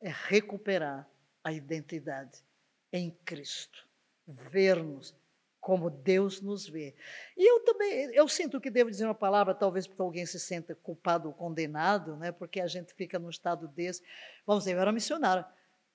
[0.00, 1.08] é recuperar
[1.42, 2.38] a identidade
[2.92, 3.84] em Cristo,
[4.26, 5.14] vermos
[5.68, 6.94] como Deus nos vê.
[7.36, 10.74] E eu também, eu sinto que devo dizer uma palavra, talvez porque alguém se senta
[10.74, 12.32] culpado ou condenado, né?
[12.32, 14.02] porque a gente fica num estado desse.
[14.46, 15.44] Vamos dizer, eu era missionária.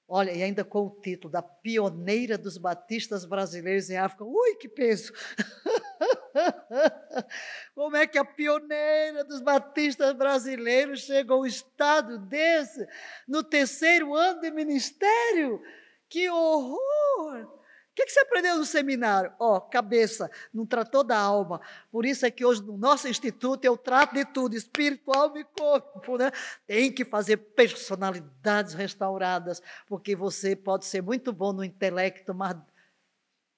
[0.08, 4.24] Olha, e ainda com o título da pioneira dos batistas brasileiros em África.
[4.24, 5.12] Ui, que peso!
[7.74, 12.88] Como é que a pioneira dos batistas brasileiros chega a um estado desse,
[13.28, 15.60] no terceiro ano de ministério?
[16.08, 17.63] Que horror!
[17.94, 19.32] O que, que você aprendeu no seminário?
[19.40, 21.62] Ó, oh, cabeça, não tratou da alma.
[21.92, 25.44] Por isso é que hoje no nosso instituto eu trato de tudo, espírito, alma e
[25.44, 26.18] corpo.
[26.18, 26.32] Né?
[26.66, 32.58] Tem que fazer personalidades restauradas, porque você pode ser muito bom no intelecto, mas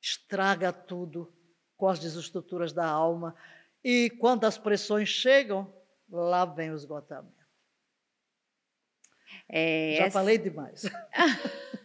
[0.01, 1.33] estraga tudo
[1.77, 3.33] com as desestruturas da alma.
[3.81, 5.73] E quando as pressões chegam,
[6.09, 7.33] lá vem o esgotamento.
[9.47, 10.19] É, Já essa...
[10.19, 10.83] falei demais.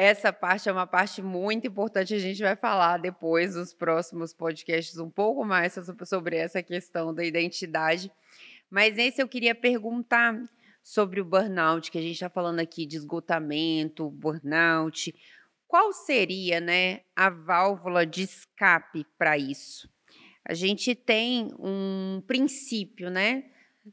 [0.00, 2.14] Essa parte é uma parte muito importante.
[2.14, 7.24] A gente vai falar depois nos próximos podcasts um pouco mais sobre essa questão da
[7.24, 8.08] identidade.
[8.70, 10.40] Mas nesse eu queria perguntar
[10.84, 15.12] sobre o burnout, que a gente está falando aqui de esgotamento, burnout.
[15.66, 19.90] Qual seria né, a válvula de escape para isso?
[20.44, 23.46] A gente tem um princípio, né?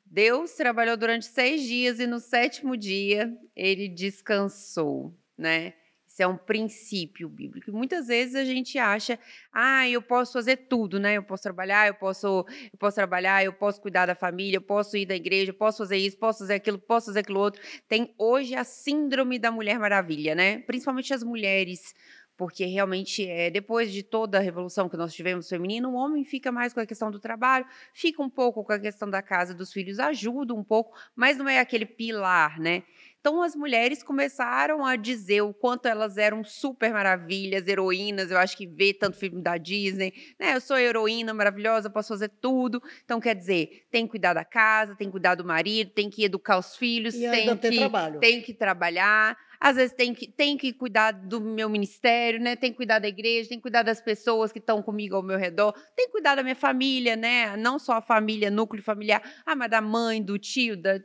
[0.05, 5.73] Deus trabalhou durante seis dias e no sétimo dia ele descansou, né?
[6.15, 7.69] Isso é um princípio bíblico.
[7.73, 9.19] muitas vezes a gente acha,
[9.51, 11.15] ah, eu posso fazer tudo, né?
[11.15, 14.95] Eu posso trabalhar, eu posso, eu posso trabalhar, eu posso cuidar da família, eu posso
[14.95, 17.61] ir da igreja, eu posso fazer isso, posso fazer aquilo, posso fazer aquilo outro.
[17.89, 20.59] Tem hoje a síndrome da Mulher Maravilha, né?
[20.59, 21.93] Principalmente as mulheres
[22.37, 26.51] porque realmente é, depois de toda a revolução que nós tivemos feminina, o homem fica
[26.51, 29.71] mais com a questão do trabalho, fica um pouco com a questão da casa, dos
[29.71, 32.83] filhos, ajuda um pouco, mas não é aquele pilar, né?
[33.25, 38.29] Então as mulheres começaram a dizer o quanto elas eram super maravilhas, heroínas.
[38.29, 40.55] Eu acho que vê tanto filme da Disney, né?
[40.55, 42.79] Eu sou heroína maravilhosa, posso fazer tudo.
[43.03, 46.23] Então quer dizer, tem que cuidar da casa, tem que cuidar do marido, tem que
[46.23, 48.19] educar os filhos, e tem que trabalho.
[48.19, 49.35] tem que trabalhar.
[49.59, 52.55] Às vezes tem que, tem que cuidar do meu ministério, né?
[52.55, 55.39] Tem que cuidar da igreja, tem que cuidar das pessoas que estão comigo ao meu
[55.39, 57.57] redor, tem que cuidar da minha família, né?
[57.57, 60.99] Não só a família, núcleo familiar, ah, mas da mãe, do tio, da,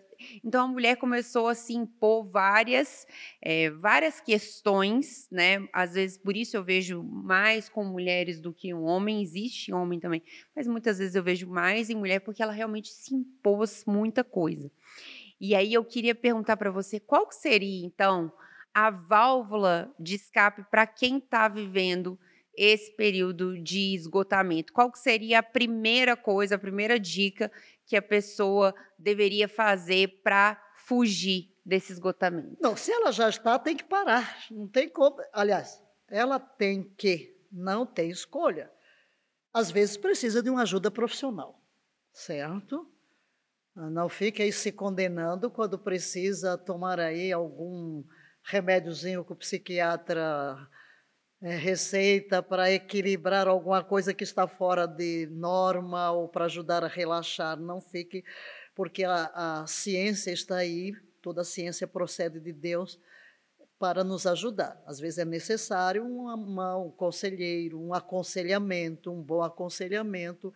[0.44, 3.06] então a mulher começou a se impor várias,
[3.40, 5.66] é, várias questões, né?
[5.72, 9.98] Às vezes por isso eu vejo mais com mulheres do que um homem, existe homem
[9.98, 10.22] também,
[10.54, 14.70] mas muitas vezes eu vejo mais em mulher porque ela realmente se impôs muita coisa.
[15.40, 18.32] E aí eu queria perguntar para você qual seria então
[18.74, 22.18] a válvula de escape para quem está vivendo
[22.56, 24.72] esse período de esgotamento?
[24.72, 27.50] Qual seria a primeira coisa, a primeira dica
[27.90, 32.56] que a pessoa deveria fazer para fugir desse esgotamento?
[32.60, 34.46] Não, se ela já está, tem que parar.
[34.48, 35.16] Não tem como.
[35.32, 38.70] Aliás, ela tem que, não tem escolha.
[39.52, 41.60] Às vezes precisa de uma ajuda profissional,
[42.12, 42.88] certo?
[43.74, 48.04] Não fique aí se condenando quando precisa tomar aí algum
[48.44, 50.56] remédiozinho que o psiquiatra
[51.42, 56.88] é, receita para equilibrar alguma coisa que está fora de norma ou para ajudar a
[56.88, 57.58] relaxar.
[57.58, 58.22] Não fique,
[58.74, 63.00] porque a, a ciência está aí, toda a ciência procede de Deus
[63.78, 64.78] para nos ajudar.
[64.86, 70.52] Às vezes é necessário uma, uma, um conselheiro, um aconselhamento, um bom aconselhamento,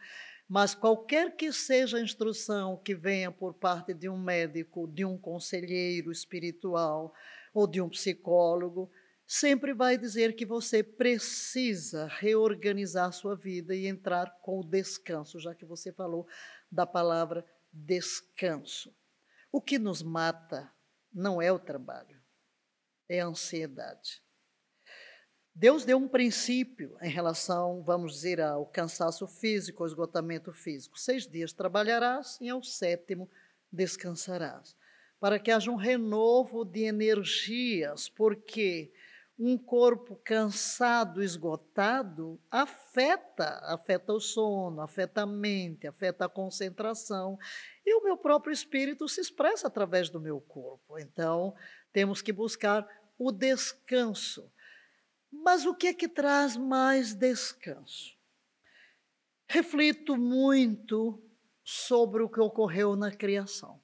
[0.46, 5.16] mas qualquer que seja a instrução que venha por parte de um médico, de um
[5.16, 7.14] conselheiro espiritual
[7.54, 8.90] ou de um psicólogo,
[9.34, 15.52] sempre vai dizer que você precisa reorganizar sua vida e entrar com o descanso, já
[15.52, 16.24] que você falou
[16.70, 18.94] da palavra descanso.
[19.50, 20.72] O que nos mata
[21.12, 22.22] não é o trabalho,
[23.08, 24.22] é a ansiedade.
[25.52, 30.96] Deus deu um princípio em relação, vamos dizer, ao cansaço físico, ao esgotamento físico.
[30.96, 33.28] Seis dias trabalharás e ao sétimo
[33.72, 34.76] descansarás.
[35.18, 38.92] Para que haja um renovo de energias, porque
[39.38, 47.36] um corpo cansado, esgotado, afeta, afeta o sono, afeta a mente, afeta a concentração.
[47.84, 50.98] E o meu próprio espírito se expressa através do meu corpo.
[50.98, 51.54] Então,
[51.92, 52.86] temos que buscar
[53.18, 54.50] o descanso.
[55.30, 58.16] Mas o que é que traz mais descanso?
[59.48, 61.20] Reflito muito
[61.64, 63.82] sobre o que ocorreu na criação.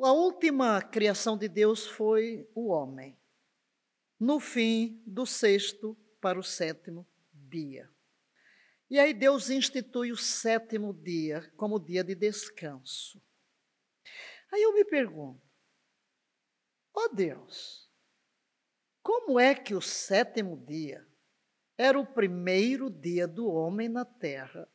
[0.00, 3.18] A última criação de Deus foi o homem
[4.18, 7.88] no fim do sexto para o sétimo dia.
[8.90, 13.22] E aí Deus institui o sétimo dia como dia de descanso.
[14.50, 15.46] Aí eu me pergunto,
[16.94, 17.88] ó oh Deus,
[19.02, 21.06] como é que o sétimo dia
[21.76, 24.68] era o primeiro dia do homem na terra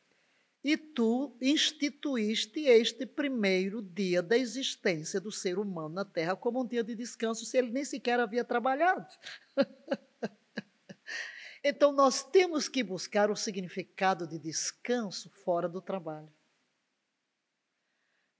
[0.64, 6.66] e tu instituíste este primeiro dia da existência do ser humano na Terra como um
[6.66, 9.06] dia de descanso, se ele nem sequer havia trabalhado.
[11.62, 16.32] então, nós temos que buscar o significado de descanso fora do trabalho.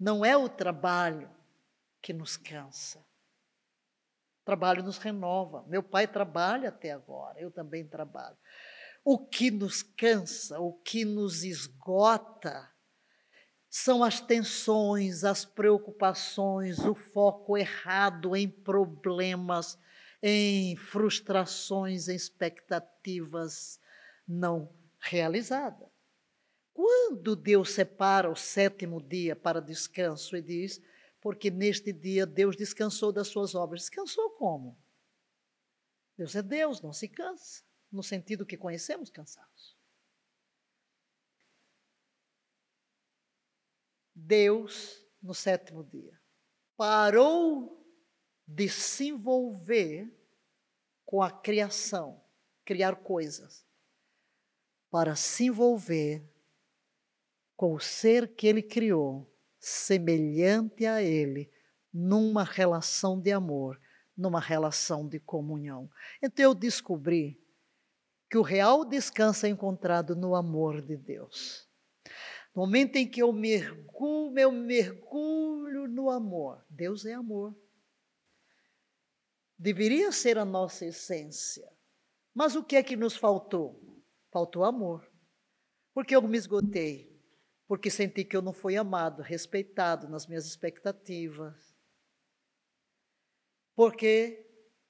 [0.01, 1.31] Não é o trabalho
[2.01, 3.05] que nos cansa,
[4.47, 5.63] trabalho nos renova.
[5.67, 8.39] Meu pai trabalha até agora, eu também trabalho.
[9.05, 12.73] O que nos cansa, o que nos esgota,
[13.69, 19.79] são as tensões, as preocupações, o foco errado em problemas,
[20.23, 23.79] em frustrações, em expectativas
[24.27, 25.89] não realizadas.
[26.73, 30.81] Quando Deus separa o sétimo dia para descanso e diz:
[31.21, 33.83] Porque neste dia Deus descansou das suas obras.
[33.83, 34.79] Descansou como?
[36.17, 37.63] Deus é Deus, não se cansa
[37.95, 39.77] no sentido que conhecemos cansados.
[44.15, 46.21] Deus, no sétimo dia,
[46.77, 47.81] parou
[48.47, 50.13] de se envolver
[51.05, 52.23] com a criação,
[52.65, 53.65] criar coisas,
[54.91, 56.29] para se envolver
[57.57, 61.51] com o ser que ele criou, semelhante a ele,
[61.93, 63.81] numa relação de amor,
[64.17, 65.91] numa relação de comunhão.
[66.23, 67.44] Então eu descobri
[68.35, 71.71] que o real descanso é encontrado no amor de Deus.
[72.53, 76.67] No momento em que eu mergulho, eu mergulho no amor.
[76.69, 77.57] Deus é amor.
[79.57, 81.65] Deveria ser a nossa essência.
[82.35, 83.81] Mas o que é que nos faltou?
[84.33, 85.09] Faltou amor.
[85.95, 87.17] Porque eu me esgotei.
[87.69, 91.73] Porque senti que eu não fui amado, respeitado nas minhas expectativas.
[93.77, 94.44] Porque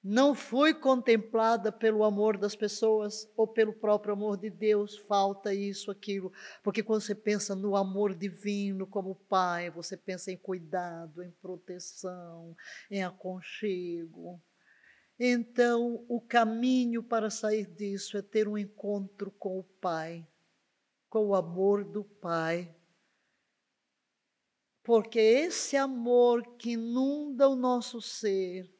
[0.07, 5.89] não fui contemplada pelo amor das pessoas ou pelo próprio amor de Deus, falta isso,
[5.89, 6.31] aquilo.
[6.63, 12.55] Porque quando você pensa no amor divino como Pai, você pensa em cuidado, em proteção,
[12.91, 14.39] em aconchego.
[15.19, 20.23] Então, o caminho para sair disso é ter um encontro com o Pai,
[21.09, 22.75] com o amor do Pai.
[24.83, 28.74] Porque esse amor que inunda o nosso ser,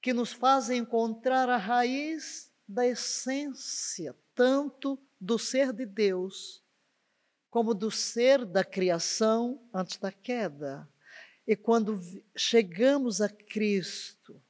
[0.00, 6.64] que nos fazem encontrar a raiz da essência, tanto do ser de Deus,
[7.50, 10.88] como do ser da criação antes da queda.
[11.46, 12.00] E quando
[12.36, 14.40] chegamos a Cristo,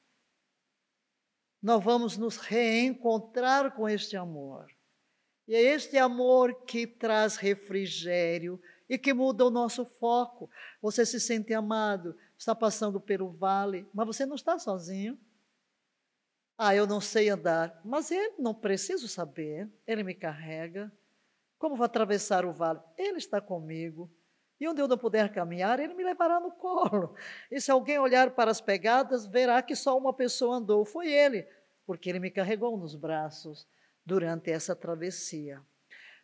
[1.62, 4.70] nós vamos nos reencontrar com este amor.
[5.48, 10.48] E é este amor que traz refrigério e que muda o nosso foco.
[10.80, 15.18] Você se sente amado, está passando pelo vale, mas você não está sozinho.
[16.62, 17.80] Ah, eu não sei andar.
[17.82, 19.66] Mas ele não preciso saber.
[19.86, 20.92] Ele me carrega.
[21.58, 22.80] Como vou atravessar o vale?
[22.98, 24.10] Ele está comigo.
[24.60, 27.14] E onde eu não puder caminhar, ele me levará no colo.
[27.50, 30.84] E se alguém olhar para as pegadas, verá que só uma pessoa andou.
[30.84, 31.48] Foi ele,
[31.86, 33.66] porque ele me carregou nos braços
[34.04, 35.62] durante essa travessia.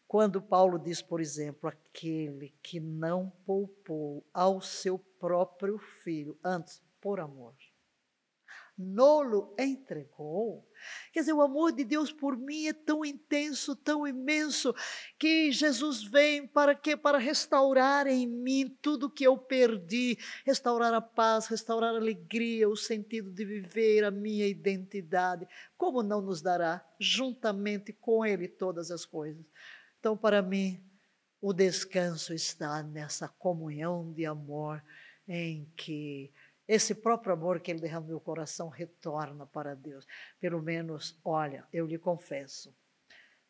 [0.07, 7.21] Quando Paulo diz, por exemplo, aquele que não poupou ao seu próprio filho, antes, por
[7.21, 7.55] amor
[8.77, 10.67] nolo entregou.
[11.13, 14.75] Quer dizer, o amor de Deus por mim é tão intenso, tão imenso,
[15.19, 16.97] que Jesus vem para quê?
[16.97, 22.77] Para restaurar em mim tudo que eu perdi, restaurar a paz, restaurar a alegria, o
[22.77, 25.49] sentido de viver, a minha identidade.
[25.77, 29.45] Como não nos dará juntamente com Ele todas as coisas?
[29.99, 30.83] Então, para mim,
[31.41, 34.83] o descanso está nessa comunhão de amor
[35.29, 36.31] em que
[36.69, 40.07] esse próprio amor que ele derrama no meu coração retorna para Deus.
[40.41, 42.75] Pelo menos, olha, eu lhe confesso,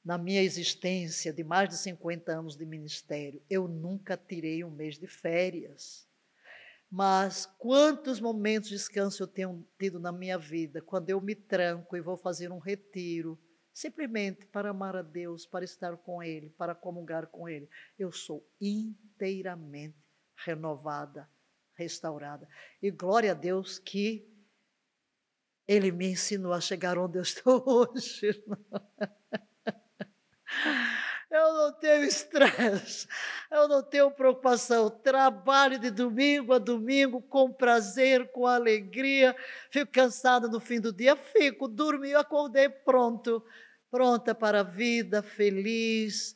[0.04, 4.98] na minha existência de mais de 50 anos de ministério, eu nunca tirei um mês
[4.98, 6.06] de férias.
[6.88, 11.96] Mas quantos momentos de descanso eu tenho tido na minha vida, quando eu me tranco
[11.96, 13.36] e vou fazer um retiro,
[13.72, 17.68] simplesmente para amar a Deus, para estar com Ele, para comungar com Ele.
[17.98, 19.96] Eu sou inteiramente
[20.36, 21.28] renovada
[21.76, 22.48] restaurada.
[22.82, 24.26] E glória a Deus que
[25.68, 28.42] Ele me ensinou a chegar onde eu estou hoje.
[31.28, 33.06] Eu não tenho estresse,
[33.50, 34.88] eu não tenho preocupação.
[34.88, 39.36] Trabalho de domingo a domingo com prazer, com alegria.
[39.70, 43.44] Fico cansada no fim do dia, fico, dormi, acordei pronto,
[43.90, 46.34] pronta para a vida, feliz,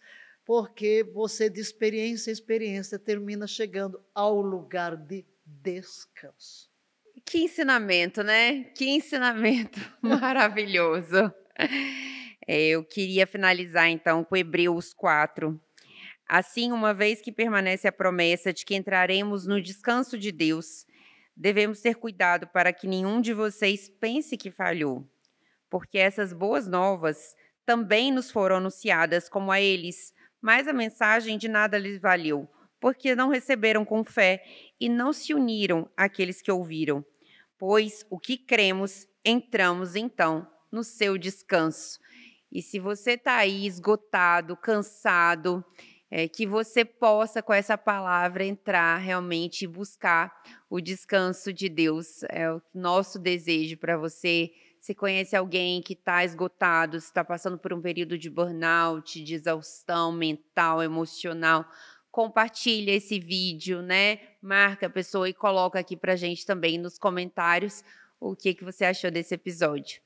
[0.50, 6.68] porque você de experiência em experiência termina chegando ao lugar de descanso.
[7.24, 8.64] Que ensinamento, né?
[8.74, 11.32] Que ensinamento maravilhoso.
[12.48, 15.56] É, eu queria finalizar então com Hebreus 4.
[16.28, 20.84] Assim, uma vez que permanece a promessa de que entraremos no descanso de Deus,
[21.36, 25.08] devemos ter cuidado para que nenhum de vocês pense que falhou,
[25.70, 31.48] porque essas boas novas também nos foram anunciadas como a eles, mas a mensagem de
[31.48, 32.48] nada lhes valeu,
[32.80, 34.42] porque não receberam com fé
[34.80, 37.04] e não se uniram àqueles que ouviram.
[37.58, 42.00] pois o que cremos, entramos então no seu descanso.
[42.50, 45.64] E se você está aí esgotado, cansado,
[46.10, 50.32] é, que você possa, com essa palavra, entrar realmente e buscar
[50.68, 52.24] o descanso de Deus.
[52.28, 54.50] É o nosso desejo para você.
[54.80, 60.10] Se conhece alguém que está esgotado, está passando por um período de burnout, de exaustão
[60.10, 61.66] mental, emocional,
[62.10, 64.18] compartilha esse vídeo, né?
[64.40, 67.84] Marca a pessoa e coloca aqui para gente também nos comentários
[68.18, 70.00] o que, que você achou desse episódio.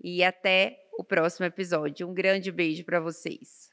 [0.00, 2.08] E até o próximo episódio.
[2.08, 3.66] Um grande beijo para vocês.